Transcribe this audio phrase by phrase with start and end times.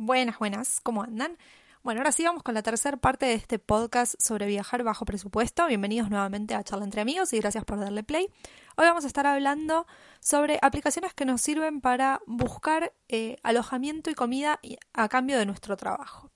[0.00, 1.36] Buenas, buenas, ¿cómo andan?
[1.82, 5.66] Bueno, ahora sí vamos con la tercera parte de este podcast sobre viajar bajo presupuesto.
[5.66, 8.28] Bienvenidos nuevamente a Charla entre Amigos y gracias por darle play.
[8.76, 9.88] Hoy vamos a estar hablando
[10.20, 14.60] sobre aplicaciones que nos sirven para buscar eh, alojamiento y comida
[14.92, 16.30] a cambio de nuestro trabajo.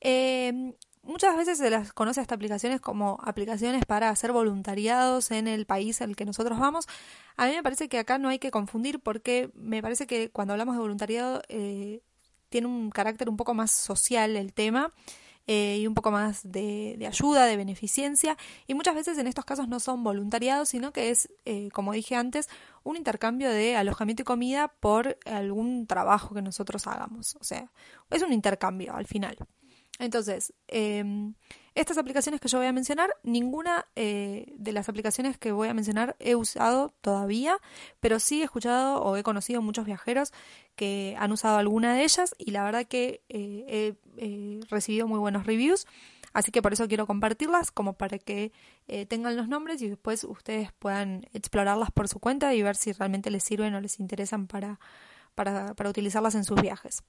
[0.00, 5.48] Eh, muchas veces se las conoce a estas aplicaciones como aplicaciones para hacer voluntariados en
[5.48, 6.86] el país al que nosotros vamos.
[7.36, 10.52] A mí me parece que acá no hay que confundir porque me parece que cuando
[10.52, 12.00] hablamos de voluntariado eh,
[12.48, 14.92] tiene un carácter un poco más social el tema.
[15.48, 18.36] Eh, y un poco más de, ayuda, de beneficencia.
[18.66, 22.16] Y muchas veces en estos casos no son voluntariados, sino que es, eh, como dije
[22.16, 22.48] antes,
[22.82, 27.36] un intercambio de alojamiento y comida por algún trabajo que nosotros hagamos.
[27.36, 27.70] O sea,
[28.10, 29.36] es un intercambio al final.
[29.98, 31.34] Entonces, em,
[31.74, 35.74] estas aplicaciones que yo voy a mencionar, ninguna eh, de las aplicaciones que voy a
[35.74, 37.58] mencionar he usado todavía,
[38.00, 40.32] pero sí he escuchado o he conocido muchos viajeros
[40.74, 45.46] que han usado alguna de ellas y la verdad que eh, he recibido muy buenos
[45.46, 45.86] reviews.
[46.36, 48.52] Así que por eso quiero compartirlas, como para que
[48.88, 52.92] eh, tengan los nombres y después ustedes puedan explorarlas por su cuenta y ver si
[52.92, 54.78] realmente les sirven o les interesan para,
[55.34, 57.02] para, para utilizarlas en sus viajes.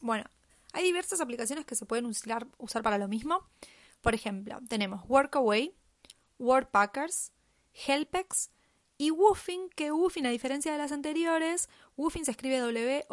[0.00, 0.24] Bueno,
[0.72, 2.48] hay diversas aplicaciones que se pueden usar,
[2.82, 3.48] para lo mismo.
[4.02, 5.74] Por ejemplo, tenemos Workaway,
[6.38, 7.32] Workpackers,
[7.72, 8.50] Helpex
[8.98, 13.12] y Woofing, que Woofing, a diferencia de las anteriores, Woofing se escribe W-O-O-F-I-N-G.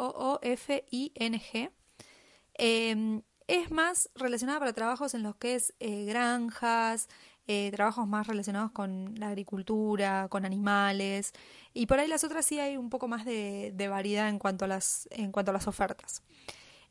[2.54, 7.08] Em, es más relacionada para trabajos en los que es eh, granjas,
[7.46, 11.32] eh, trabajos más relacionados con la agricultura, con animales.
[11.72, 14.68] Y por ahí las otras sí hay un poco más de, variedad en cuanto a
[14.68, 15.08] las
[15.66, 16.22] ofertas.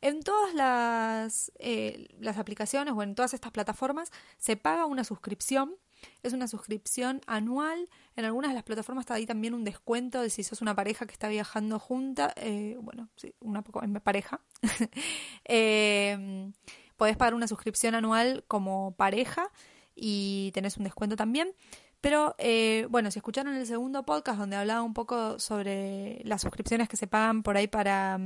[0.04, 5.76] En todas las, eh, las aplicaciones o en todas estas plataformas se paga una suscripción.
[6.22, 7.88] Es una suscripción anual.
[8.14, 11.06] En algunas de las plataformas está ahí también un descuento de si sos una pareja
[11.06, 12.34] que está viajando junta.
[12.36, 14.42] Eh, bueno, sí, una pareja.
[15.46, 16.52] eh,
[16.98, 19.50] podés pagar una suscripción anual como pareja
[19.94, 21.54] y tenés un descuento también.
[22.02, 26.90] Pero eh, bueno, si escucharon el segundo podcast donde hablaba un poco sobre las suscripciones
[26.90, 28.20] que se pagan por ahí para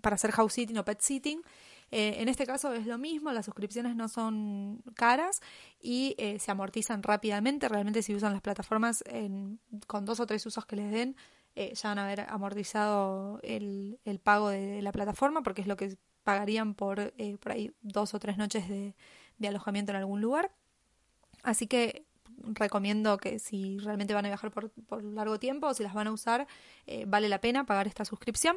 [0.00, 1.42] para hacer house sitting o pet sitting.
[1.90, 5.40] Eh, en este caso es lo mismo, las suscripciones no son caras
[5.80, 7.68] y eh, se amortizan rápidamente.
[7.68, 9.04] Realmente si usan las plataformas
[9.86, 11.16] con dos o tres usos que les den,
[11.56, 15.96] eh, ya van a haber amortizado el, pago de, la plataforma porque es lo que
[16.24, 18.94] pagarían por, ahí dos o tres noches de,
[19.46, 20.50] alojamiento en algún lugar.
[21.42, 22.06] Así que
[22.42, 26.12] recomiendo que si realmente van a viajar por largo tiempo o si las van a
[26.12, 26.48] usar,
[27.06, 28.56] vale la pena pagar esta suscripción.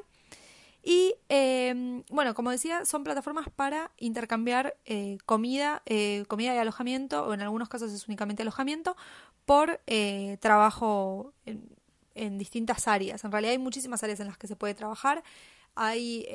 [0.90, 7.26] Y em, bueno, como decía, son plataformas para intercambiar eh, comida, eh, comida y alojamiento,
[7.26, 8.96] o en algunos casos es únicamente alojamiento,
[9.44, 13.26] por eh, trabajo en, distintas áreas.
[13.26, 15.24] En realidad hay muchísimas áreas en las que se puede trabajar.
[15.76, 16.26] Hay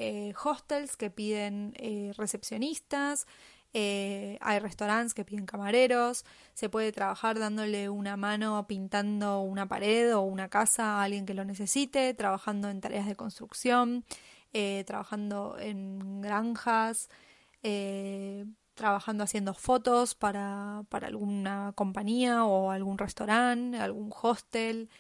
[0.45, 1.75] hostels que piden
[2.19, 3.27] recepcionistas,
[3.73, 6.25] hay restaurantes que piden camareros,
[6.55, 11.35] se puede trabajar dándole una mano pintando una pared o una casa a alguien que
[11.35, 14.05] lo necesite, trabajando en tareas de construcción,
[14.55, 17.09] eh, trabajando en granjas,
[17.63, 24.91] eh, trabajando haciendo fotos para, para, alguna compañía o algún restaurante, algún hostel.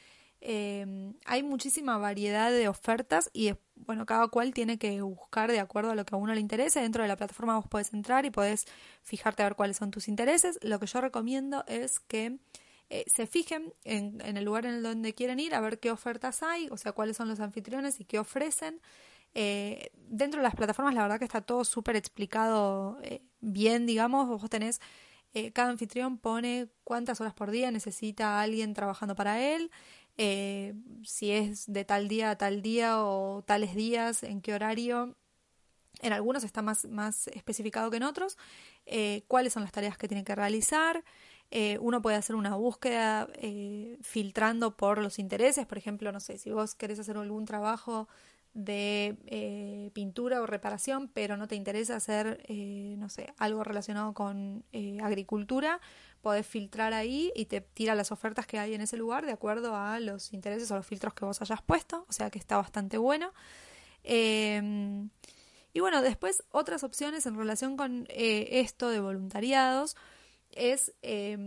[0.40, 5.90] Eh, hay muchísima variedad de ofertas y bueno, cada cual tiene que buscar de acuerdo
[5.90, 6.80] a lo que a uno le interese.
[6.80, 8.66] Dentro de la plataforma vos podés entrar y podés
[9.02, 10.58] fijarte a ver cuáles son tus intereses.
[10.62, 12.38] Lo que yo recomiendo es que
[13.06, 16.68] se fijen en, en, el lugar en donde quieren ir, a ver qué ofertas hay,
[16.70, 18.80] o sea, cuáles son los anfitriones y qué ofrecen.
[19.34, 24.28] Eh, dentro de las plataformas la verdad que está todo súper explicado eh, bien, digamos,
[24.28, 24.80] vos tenés,
[25.32, 29.70] eh, cada anfitrión pone cuántas horas por día necesita alguien trabajando para él,
[31.04, 35.16] si es de tal día a tal día o tales días, en qué horario.
[36.00, 38.36] En algunos está más, más especificado que en otros,
[39.26, 41.02] cuáles son las tareas que tiene que realizar.
[41.80, 43.26] uno puede hacer una búsqueda
[44.02, 48.06] filtrando por los intereses, por ejemplo, no sé, si vos querés hacer algún trabajo
[48.54, 54.12] de eh, pintura o reparación, pero no te interesa hacer, eh, no sé, algo relacionado
[54.12, 55.80] con eh, agricultura,
[56.20, 59.74] podés filtrar ahí y te tira las ofertas que hay en ese lugar de acuerdo
[59.74, 62.98] a los intereses o los filtros que vos hayas puesto, o sea que está bastante
[62.98, 63.32] bueno.
[64.04, 65.08] Em,
[65.72, 69.96] y bueno, después otras opciones en relación con esto de voluntariados
[70.50, 70.92] es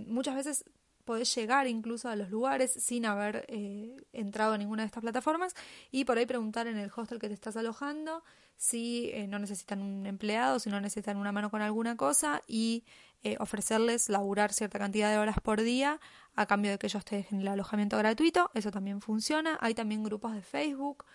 [0.08, 0.66] muchas veces
[1.06, 5.56] podés llegar incluso a los lugares sin haber eh, entrado a ninguna de estas plataformas
[5.92, 8.24] y por ahí preguntar en el hostel que te estás alojando
[8.58, 12.84] si eh, no necesitan un empleado, si no necesitan una mano con alguna cosa y
[13.24, 16.00] eh, ofrecerles laburar cierta cantidad de horas por día
[16.36, 18.52] a cambio de que ellos te dejen el alojamiento gratuito.
[18.54, 19.58] Eso también funciona.
[19.62, 21.06] Hay también grupos de Facebook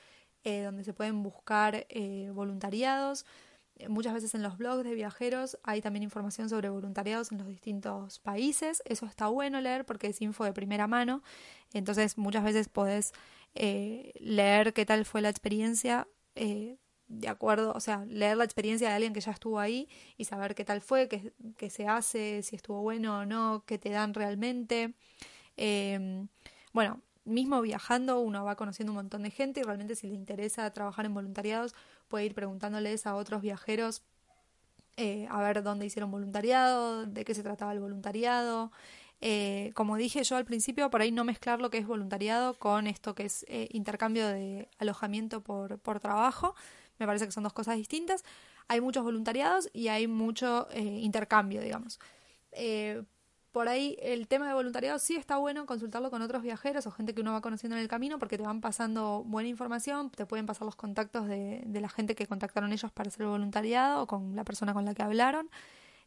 [0.43, 1.87] donde se pueden buscar
[2.33, 3.27] voluntariados.
[3.89, 8.19] Muchas veces en los blogs de viajeros hay también información sobre voluntariados en los distintos
[8.19, 8.83] países.
[8.85, 11.23] Eso está bueno leer porque es info de primera mano.
[11.73, 13.13] Entonces muchas veces podés
[13.55, 16.77] eh, leer qué tal fue la experiencia eh,
[17.09, 20.55] de acuerdo, o sea, leer la experiencia de alguien que ya estuvo ahí y saber
[20.55, 24.15] qué tal fue, qué, qué se hace, si estuvo bueno o no, qué te dan
[24.15, 24.95] realmente.
[25.57, 26.27] Eh,
[26.73, 30.71] bueno, mismo viajando uno va conociendo un montón de gente y realmente si le interesa
[30.73, 31.75] trabajar en voluntariados
[32.11, 34.03] puede ir preguntándoles a otros viajeros
[34.97, 38.71] eh, a ver dónde hicieron voluntariado, de qué se trataba el voluntariado.
[39.23, 42.87] Eh, como dije yo al principio, por ahí no mezclar lo que es voluntariado con
[42.87, 46.55] esto que es eh, intercambio de alojamiento por, por trabajo.
[46.99, 48.25] Me parece que son dos cosas distintas.
[48.69, 51.99] Hay muchos voluntariados y hay mucho intercambio, digamos
[53.53, 57.15] por ahí el tema de voluntariado sí está bueno consultarlo con otros viajeros o gente
[57.15, 60.47] que uno va conociendo en el camino porque te van pasando buena información, te pueden
[60.47, 64.37] pasar los contactos de, de la gente que contactaron ellos para hacer voluntariado o con
[64.37, 65.51] la persona con la que hablaron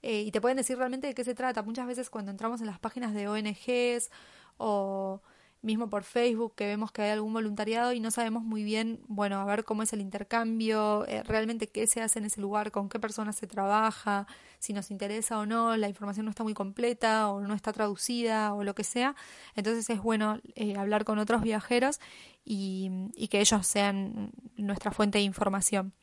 [0.04, 1.64] eh, y te pueden decir realmente de qué se trata.
[1.64, 4.12] Muchas veces cuando entramos en las páginas de ONGs
[4.58, 5.22] o
[5.64, 9.40] mismo por Facebook que vemos que hay algún voluntariado y no sabemos muy bien, bueno,
[9.40, 12.90] a ver cómo es el intercambio, eh, realmente qué se hace en ese lugar, con
[12.90, 14.28] qué personas se trabaja,
[14.60, 18.54] si nos interesa o no, la información no está muy completa o no está traducida
[18.54, 19.16] o lo que sea.
[19.56, 22.00] Entonces es bueno eh, hablar con otros viajeros
[22.46, 25.94] y, que ellos sean nuestra fuente de información.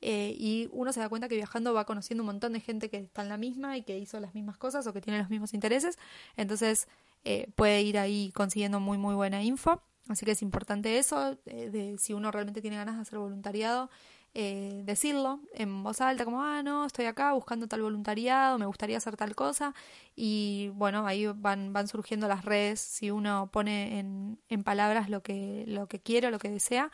[0.00, 2.98] Eh, y uno se da cuenta que viajando va conociendo un montón de gente que
[2.98, 5.54] está en la misma y que hizo las mismas cosas o que tiene los mismos
[5.54, 5.98] intereses.
[6.36, 6.88] Entonces,
[7.24, 9.82] eh, puede ir ahí consiguiendo muy muy buena info.
[10.08, 13.90] Así que es importante eso, eh, de si uno realmente tiene ganas de hacer voluntariado,
[14.34, 18.96] eh, decirlo en voz alta, como, ah, no, estoy acá buscando tal voluntariado, me gustaría
[18.96, 19.74] hacer tal cosa.
[20.16, 25.22] Y bueno, ahí van, van surgiendo las redes, si uno pone en, en palabras lo
[25.22, 26.90] que, lo que quiere o lo que desea,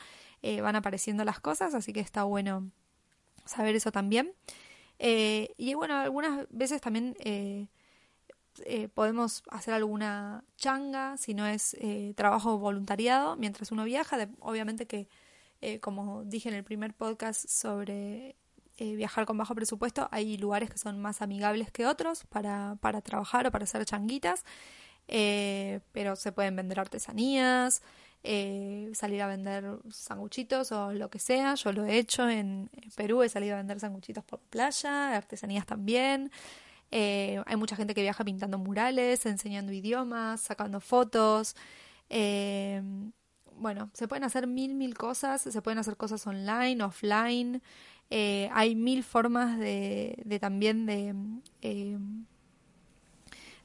[0.63, 2.71] van apareciendo las cosas, así que está bueno
[3.47, 4.35] saber eso también.
[4.99, 7.15] y bueno, algunas veces también
[8.65, 14.29] eh, podemos hacer alguna changa, si no es eh, trabajo voluntariado, mientras uno viaja.
[14.41, 15.09] obviamente que,
[15.61, 18.37] eh, como dije en el primer podcast sobre
[18.77, 23.47] viajar con bajo presupuesto, hay lugares que son más amigables que otros para, para trabajar
[23.47, 24.45] o para hacer changuitas,
[25.07, 27.83] pero se pueden vender artesanías.
[28.95, 31.55] salir a vender sanguchitos o lo que sea.
[31.55, 36.33] Yo lo he hecho en Perú, he salido a vender sanguchitos por playa, artesanías también.
[36.97, 41.57] Eh, hay mucha gente que viaja pintando murales, enseñando idiomas, sacando fotos.
[42.09, 42.81] Eh,
[43.57, 47.63] bueno, se pueden hacer mil, mil cosas, se pueden hacer cosas online, offline.
[48.11, 51.99] Eh, hay mil formas de, de también de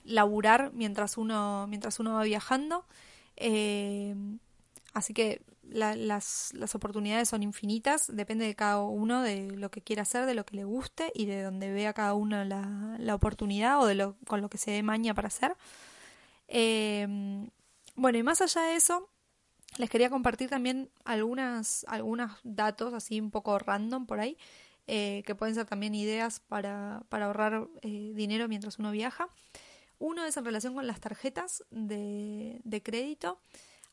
[0.05, 2.83] laburar mientras uno, mientras uno va viajando.
[4.93, 10.01] así que las, las, oportunidades son infinitas, depende de cada uno, de lo que quiera
[10.01, 13.79] hacer, de lo que le guste y de donde vea cada uno la, la oportunidad
[13.79, 15.55] o de lo, con lo que se dé maña para hacer.
[16.47, 17.49] Em,
[17.95, 19.09] bueno, y más allá de eso,
[19.77, 24.37] les quería compartir también algunas, algunos datos así un poco random por ahí,
[24.87, 29.29] eh, que pueden ser también ideas para, para ahorrar eh, dinero mientras uno viaja.
[29.99, 33.39] Uno es en relación con las tarjetas de, de crédito.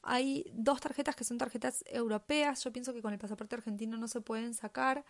[0.08, 2.62] Hay dos tarjetas que son tarjetas europeas.
[2.62, 5.04] Yo pienso que con el pasaporte argentino no se pueden sacar,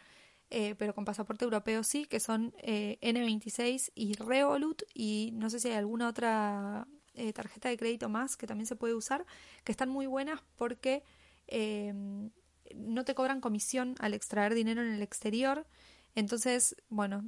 [0.49, 4.85] eh, pero con pasaporte europeo sí, que son eh, N26 y Revolut.
[4.95, 8.75] Y no sé si hay alguna otra eh, tarjeta de crédito más que también se
[8.75, 9.27] puede usar,
[9.65, 11.03] que están muy buenas porque
[11.47, 12.31] em,
[12.75, 15.67] no te cobran comisión al extraer dinero en el exterior.
[16.15, 17.23] Entonces, bueno,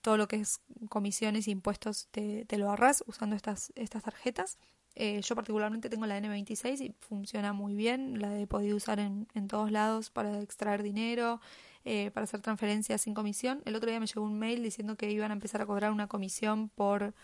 [0.00, 4.56] todo lo que es comisiones e impuestos te, te, lo ahorras usando estas, estas tarjetas.
[4.96, 9.26] Eh, yo particularmente tengo la N26 y funciona muy bien, la he podido usar en,
[9.48, 11.40] todos lados para extraer dinero,
[11.84, 13.62] eh, para hacer transferencias sin comisión.
[13.64, 16.08] El otro día me llegó un mail diciendo que iban a empezar a cobrar una
[16.08, 17.14] comisión por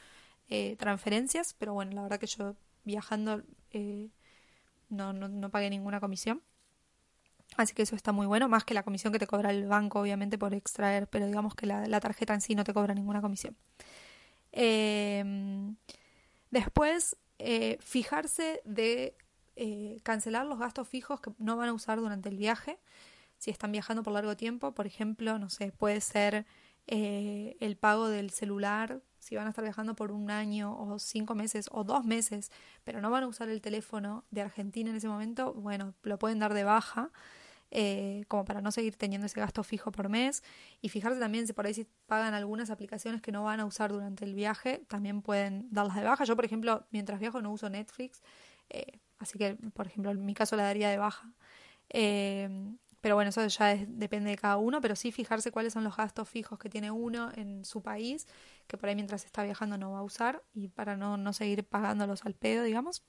[0.48, 3.42] eh, transferencias, pero bueno, la verdad que yo viajando
[4.88, 6.42] no, no, no pagué ninguna comisión.
[7.56, 10.00] Así que eso está muy bueno, más que la comisión que te cobra el banco,
[10.00, 13.20] obviamente, por extraer, pero digamos que la, la tarjeta en sí no te cobra ninguna
[13.20, 13.56] comisión.
[16.50, 19.16] después, eh, fijarse de
[19.56, 22.78] eh, cancelar los gastos fijos que no van a usar durante el viaje.
[23.38, 26.46] si están viajando por largo tiempo, por ejemplo, no sé, puede ser
[26.86, 31.34] eh, el pago del celular, si van a estar viajando por un año o cinco
[31.34, 32.50] meses o dos meses,
[32.84, 36.38] pero no van a usar el teléfono de Argentina en ese momento, bueno, lo pueden
[36.38, 37.10] dar de baja.
[37.72, 40.42] Eh, como para no seguir teniendo ese gasto fijo por mes.
[40.80, 43.92] Y fijarse también si por ahí si pagan algunas aplicaciones que no van a usar
[43.92, 46.24] durante el viaje también pueden darlas de baja.
[46.24, 48.22] Yo por ejemplo mientras viajo no uso Netflix
[48.70, 51.32] eh, así que por ejemplo en mi caso la daría de baja.
[51.90, 52.48] Eh,
[53.00, 56.28] pero bueno, eso ya depende de cada uno, pero sí fijarse cuáles son los gastos
[56.28, 58.26] fijos que tiene uno en su país,
[58.66, 61.64] que por ahí mientras está viajando no va a usar y para no, no seguir
[61.64, 63.04] pagándolos al pedo, digamos.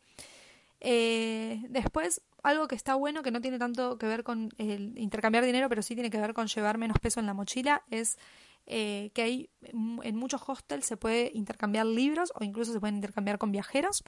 [0.79, 5.81] Después, algo que está bueno, que no tiene tanto que ver con intercambiar dinero, pero
[5.81, 8.17] sí tiene que ver con llevar menos peso en la mochila, es
[8.65, 13.37] eh, que hay en muchos hostels se puede intercambiar libros o incluso se pueden intercambiar
[13.37, 14.03] con viajeros.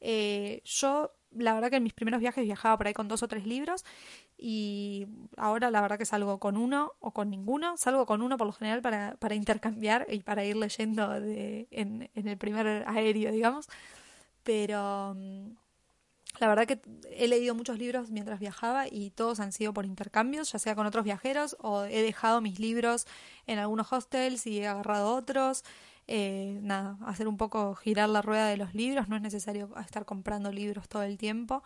[0.00, 3.28] Eh, yo, la verdad que en mis primeros viajes viajaba por ahí con dos o
[3.28, 3.84] tres libros
[4.36, 7.76] y ahora la verdad que salgo con uno o con ninguno.
[7.76, 12.28] Salgo con uno por lo general para, para intercambiar y para ir leyendo en, en
[12.28, 13.68] el primer aéreo, digamos.
[14.44, 15.50] Pero mm,
[16.38, 20.52] la verdad que he leído muchos libros mientras viajaba y todos han sido por intercambios,
[20.52, 23.06] ya sea con otros viajeros o he dejado mis libros
[23.46, 25.64] en algunos hostels y he agarrado otros.
[26.08, 30.04] Eh, nada, hacer un poco girar la rueda de los libros, no es necesario estar
[30.04, 31.62] comprando libros todo el tiempo.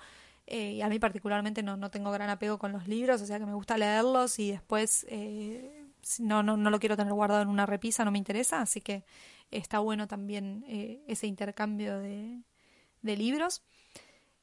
[0.47, 3.39] Eh, y a mí particularmente no, no tengo gran apego con los libros, o sea
[3.39, 5.85] que me gusta leerlos y después eh,
[6.19, 9.05] no, no, no lo quiero tener guardado en una repisa, no me interesa, así que
[9.51, 10.65] está bueno también
[11.07, 12.41] ese intercambio de,
[13.03, 13.63] de libros.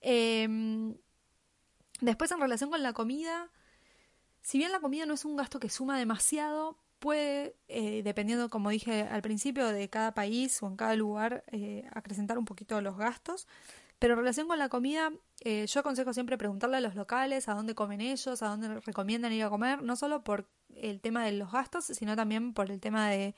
[0.10, 0.96] Em,
[2.00, 3.52] después en relación con la comida,
[4.42, 8.70] si bien la comida no es un gasto que suma demasiado, puede, eh, dependiendo, como
[8.70, 12.96] dije al principio, de cada país o en cada lugar, eh, acrecentar un poquito los
[12.96, 13.48] gastos.
[14.00, 15.12] Pero en relación con la comida,
[15.42, 19.34] eh, yo aconsejo siempre preguntarle a los locales a dónde comen ellos, a dónde recomiendan
[19.34, 22.80] ir a comer, no solo por el tema de los gastos, sino también por el
[22.80, 23.34] tema de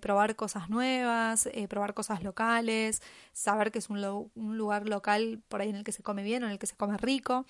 [0.00, 4.02] probar cosas nuevas, probar cosas locales, saber que es un,
[4.34, 6.66] un, lugar local por ahí en el que se come bien o en el que
[6.66, 7.44] se come rico.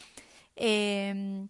[0.57, 1.49] Em,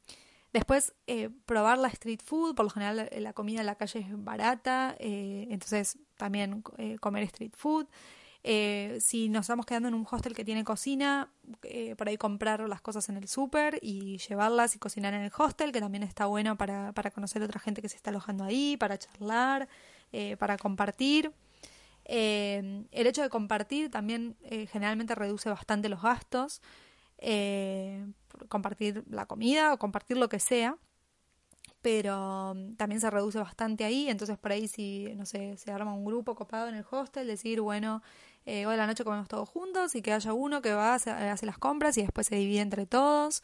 [0.52, 4.00] Después, eh, probar la street food, por lo general eh, la comida en la calle
[4.00, 6.62] es barata, eh, entonces también
[7.00, 7.86] comer street food.
[8.42, 11.30] Si nos estamos quedando en un hostel que tiene cocina,
[11.96, 15.72] por ahí comprar las cosas en el súper y llevarlas y cocinar en el hostel,
[15.72, 18.76] que también está bueno para, para conocer a otra gente que se está alojando ahí,
[18.76, 19.68] para charlar,
[20.38, 21.32] para compartir.
[22.04, 24.36] el hecho de compartir también
[24.70, 26.62] generalmente reduce bastante los gastos
[27.18, 28.06] eh,
[28.48, 30.76] compartir la comida o compartir lo que sea,
[31.82, 35.92] pero mm, también se reduce bastante ahí, entonces por ahí si, no sé, se arma
[35.94, 38.02] un grupo copado en el hostel, decir, bueno,
[38.46, 41.10] eh, hoy a la noche comemos todos juntos y que haya uno que va, hace,
[41.10, 43.42] hace las compras y después se divide entre todos.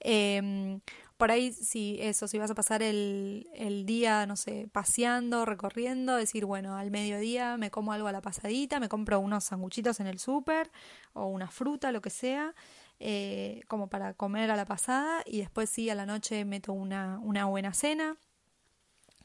[0.00, 0.80] Eh,
[1.20, 6.16] por ahí, si eso, si vas a pasar el, el día, no sé, paseando, recorriendo,
[6.16, 10.06] decir, bueno, al mediodía me como algo a la pasadita, me compro unos sanguchitos en
[10.06, 10.70] el súper
[11.12, 12.54] o una fruta, lo que sea,
[13.02, 17.18] eh, como para comer a la pasada y después sí a la noche meto una,
[17.20, 18.18] una buena cena.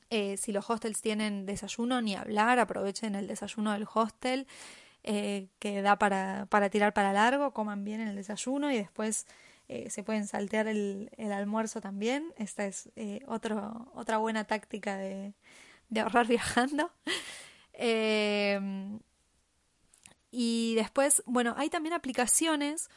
[0.10, 4.48] Eh, si los hostels tienen desayuno, ni hablar, aprovechen el desayuno del hostel
[5.04, 9.28] eh, que da para, para tirar para largo, coman bien el desayuno y después
[9.90, 12.34] se pueden saltear el, almuerzo también.
[12.38, 12.90] Esta es
[13.28, 15.34] otra buena táctica de
[16.00, 16.92] ahorrar viajando.
[20.32, 22.90] y después, bueno, hay también aplicaciones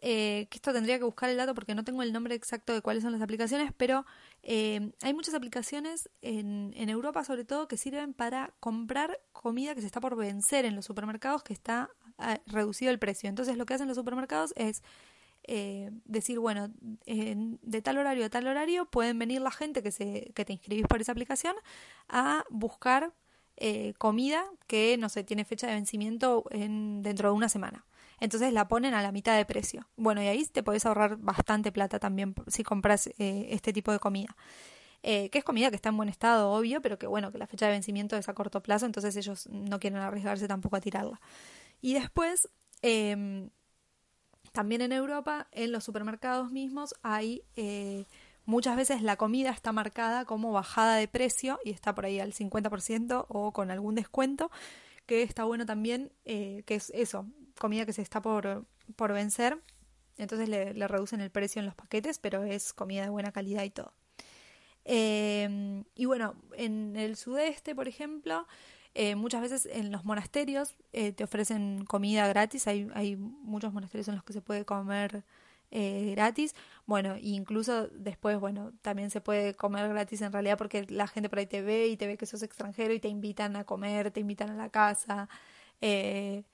[0.00, 2.82] eh, que esto tendría que buscar el dato porque no tengo el nombre exacto de
[2.82, 4.06] cuáles son las aplicaciones, pero
[4.42, 9.80] eh, hay muchas aplicaciones en, en, Europa sobre todo que sirven para comprar comida que
[9.80, 13.28] se está por vencer en los supermercados que está ah, reducido el precio.
[13.28, 14.84] Entonces lo que hacen los supermercados es
[15.42, 16.70] eh, decir, bueno,
[17.06, 20.86] de tal horario a tal horario pueden venir la gente que, se, que te inscribís
[20.86, 21.56] por esa aplicación
[22.08, 23.12] a buscar
[23.98, 27.84] comida que, no sé, tiene fecha de vencimiento en, dentro de una semana
[28.20, 29.86] entonces la ponen a la mitad de precio.
[29.96, 33.98] Bueno, y ahí te podés ahorrar bastante plata también si compras eh, este tipo de
[33.98, 34.36] comida.
[35.04, 37.46] Eh, que es comida que está en buen estado, obvio, pero que bueno, que la
[37.46, 41.20] fecha de vencimiento es a corto plazo, entonces ellos no quieren arriesgarse tampoco a tirarla.
[41.80, 42.48] Y después,
[42.82, 43.50] em,
[44.52, 48.06] también en Europa, en los supermercados mismos, hay eh,
[48.44, 52.32] muchas veces la comida está marcada como bajada de precio y está por ahí al
[52.32, 54.50] 50% o con algún descuento,
[55.06, 57.26] que está bueno también, que es eso,
[57.58, 58.64] comida que se está por,
[58.96, 59.62] por vencer,
[60.16, 63.70] entonces le, reducen el precio en los paquetes, pero es comida de buena calidad y
[63.70, 63.92] todo.
[64.84, 68.46] Em, y bueno, en el sudeste, por ejemplo,
[68.94, 72.66] eh, muchas veces en los monasterios eh, te ofrecen comida gratis.
[72.66, 75.24] Hay, hay muchos monasterios en los que se puede comer
[75.70, 76.54] eh, gratis.
[76.86, 81.38] Bueno, incluso después, bueno, también se puede comer gratis en realidad porque la gente por
[81.38, 84.20] ahí te ve y te ve que sos extranjero y te invitan a comer, te
[84.20, 85.28] invitan a la casa.
[85.80, 86.44] Eh,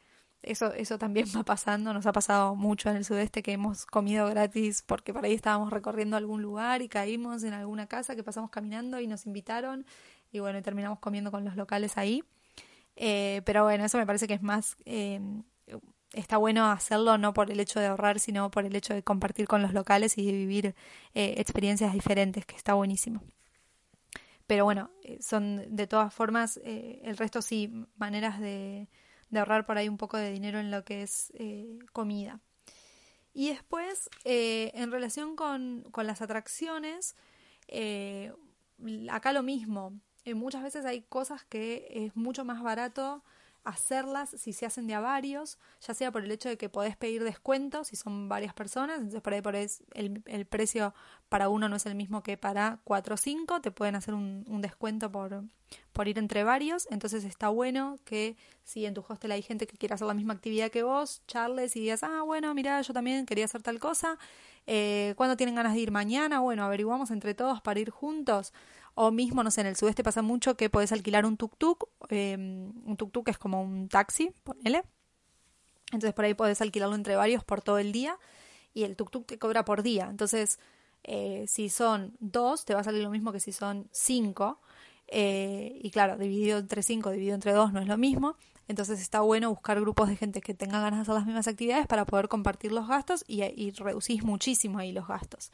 [0.46, 4.26] eso, eso también va pasando, nos ha pasado mucho en el sudeste que hemos comido
[4.28, 8.50] gratis porque por ahí estábamos recorriendo algún lugar y caímos en alguna casa que pasamos
[8.50, 9.86] caminando y nos invitaron
[10.32, 12.24] y bueno, terminamos comiendo con los locales ahí.
[12.96, 15.20] Eh, pero bueno, eso me parece que es más, eh,
[16.12, 19.46] está bueno hacerlo no por el hecho de ahorrar, sino por el hecho de compartir
[19.46, 20.74] con los locales y de vivir
[21.14, 23.22] eh, experiencias diferentes, que está buenísimo.
[24.46, 28.88] Pero bueno, son de todas formas, el resto sí, maneras de,
[29.31, 31.33] de, ahorrar por ahí un poco de dinero en lo que es
[31.93, 32.40] comida.
[33.33, 37.16] Y después, en relación con, con las atracciones,
[39.11, 39.93] acá lo mismo,
[40.25, 43.23] eh, muchas veces hay cosas que es mucho más barato
[43.64, 46.97] hacerlas si se hacen de a varios, ya sea por el hecho de que podés
[46.97, 49.71] pedir descuentos si son varias personas, entonces por ahí por el,
[50.26, 50.94] el, precio
[51.28, 54.44] para uno no es el mismo que para cuatro o cinco, te pueden hacer un,
[54.49, 55.44] un, descuento por,
[55.92, 59.78] por ir entre varios, entonces está bueno que si en tu hostel hay gente que
[59.78, 63.25] quiere hacer la misma actividad que vos, charles y digas, ah, bueno, mira, yo también
[63.25, 64.18] quería hacer tal cosa,
[64.66, 66.40] eh, ¿cuándo tienen ganas de ir mañana?
[66.40, 68.52] Bueno, averiguamos entre todos para ir juntos.
[68.94, 71.88] O mismo, no sé, en el sudeste pasa mucho que podés alquilar un tuk-tuk.
[72.10, 74.84] Eh, un tuk-tuk es como un taxi, ponele.
[75.92, 78.18] Entonces por ahí podés alquilarlo entre varios por todo el día.
[78.72, 80.08] Y el tuk-tuk te cobra por día.
[80.10, 80.58] Entonces,
[81.04, 84.60] eh, si son dos, te va a salir lo mismo que si son cinco.
[85.08, 88.36] Eh, y claro, dividido entre cinco, dividido entre dos no es lo mismo.
[88.66, 91.86] Entonces está bueno buscar grupos de gente que tenga ganas de hacer las mismas actividades
[91.86, 95.52] para poder compartir los gastos y, y reducís muchísimo ahí los gastos.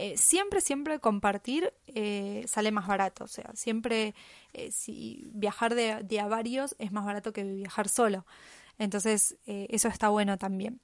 [0.00, 3.24] Eh, siempre, siempre compartir eh, sale más barato.
[3.24, 4.14] O sea, siempre
[4.52, 8.24] eh, si viajar de, a varios es más barato que viajar solo.
[8.78, 10.80] Entonces, eso está bueno también.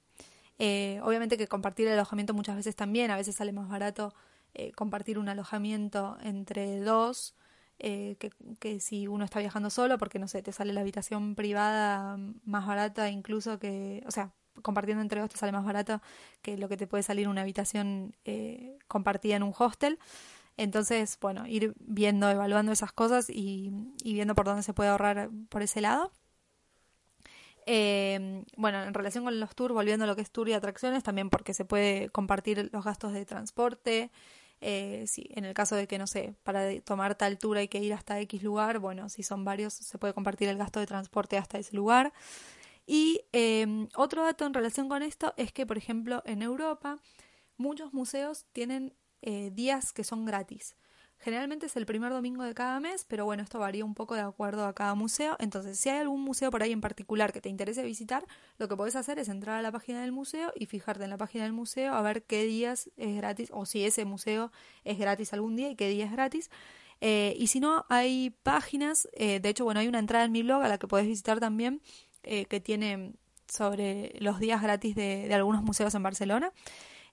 [1.03, 4.13] obviamente que compartir el alojamiento muchas veces también, a veces sale más barato
[4.75, 7.35] compartir un alojamiento entre dos.
[7.77, 8.17] que,
[8.59, 12.65] que, si uno está viajando solo, porque no sé, te sale la habitación privada más
[12.67, 16.01] barata incluso que, o sea, compartiendo entre dos te sale más barato
[16.41, 19.99] que lo que te puede salir una habitación eh, compartida en un hostel.
[20.57, 23.71] Entonces, bueno, ir viendo, evaluando esas cosas y,
[24.03, 26.11] viendo por dónde se puede ahorrar por ese lado.
[27.67, 31.03] Eh, bueno, en relación con los tours, volviendo a lo que es tour y atracciones,
[31.03, 34.11] también porque se puede compartir los gastos de transporte.
[34.61, 37.79] Eh, si, en el caso de que, no sé, para tomar tal tour hay que
[37.79, 41.37] ir hasta X lugar, bueno, si son varios, se puede compartir el gasto de transporte
[41.37, 42.13] hasta ese lugar.
[42.85, 46.99] Y em, otro dato en relación con esto es que, por ejemplo, en Europa
[47.57, 50.75] muchos museos tienen eh, días que son gratis.
[51.17, 54.21] Generalmente es el primer domingo de cada mes, pero bueno, esto varía un poco de
[54.21, 55.35] acuerdo a cada museo.
[55.39, 58.25] Entonces, si hay algún museo por ahí en particular que te interese visitar,
[58.57, 61.17] lo que podés hacer es entrar a la página del museo y fijarte en la
[61.17, 64.51] página del museo a ver qué días es gratis o si ese museo
[64.83, 66.51] es gratis algún día y qué día es gratis.
[67.01, 70.43] Eh, y si no, hay páginas, eh, de hecho, bueno, hay una entrada en mi
[70.43, 71.81] blog a la que podés visitar también,
[72.25, 73.13] eh, que tiene
[73.47, 76.51] sobre los días gratis de, algunos museos en Barcelona.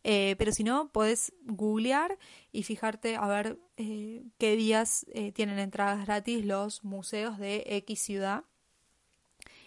[0.04, 2.18] Eh, pero si no, puedes googlear
[2.50, 8.44] y fijarte a ver eh, qué días tienen entradas gratis los museos de X ciudad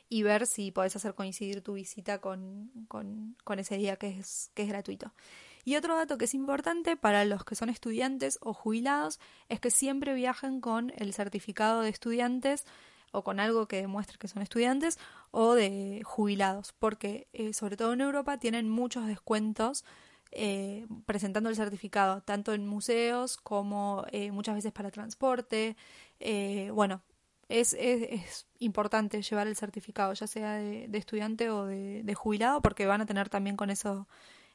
[0.10, 4.52] y ver si podés hacer coincidir tu visita con, con, con, ese día que es,
[4.54, 5.14] que es gratuito.
[5.64, 9.72] Y otro dato que es importante para los que son estudiantes o jubilados es que
[9.72, 12.66] siempre viajen con el certificado de estudiantes
[13.12, 15.00] o con algo que demuestre que son estudiantes
[15.32, 19.86] o de jubilados, porque eh, sobre todo en Europa tienen muchos descuentos
[20.32, 25.78] eh, presentando el certificado, tanto en museos como eh, muchas veces para transporte.
[26.74, 27.02] bueno,
[27.50, 32.86] es, es, importante llevar el certificado, ya sea de, estudiante o de, de, jubilado, porque
[32.88, 34.08] van a tener también con eso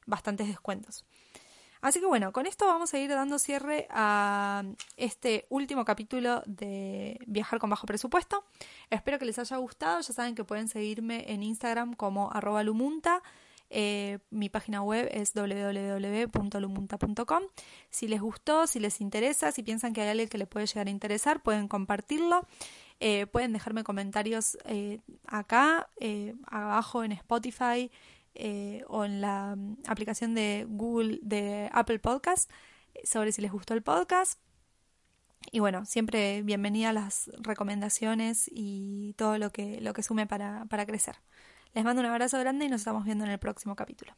[0.07, 1.05] bastantes descuentos.
[1.81, 4.64] Así que bueno, con esto vamos a ir dando cierre a
[4.97, 8.45] este último capítulo de Viajar con bajo presupuesto.
[8.90, 10.01] Espero que les haya gustado.
[10.01, 13.23] Ya saben que pueden seguirme en Instagram como arroba lumunta.
[13.71, 17.43] Eh, mi página web es www.lumunta.com.
[17.88, 20.88] Si les gustó, si les interesa, si piensan que hay alguien que le puede llegar
[20.88, 22.47] a interesar, pueden compartirlo.
[22.99, 25.88] Eh, pueden dejarme comentarios eh, acá,
[26.47, 27.90] abajo en Spotify,
[28.35, 32.51] eh, o en la mm, aplicación de Google de Apple Podcast
[32.95, 34.40] eh, sobre si les gustó el podcast.
[35.53, 40.66] Y bueno, siempre bienvenida a las recomendaciones y todo lo que, lo que sume para,
[40.66, 41.16] para crecer.
[41.75, 44.14] Les mando un abrazo grande y nos estamos viendo en el próximo capítulo.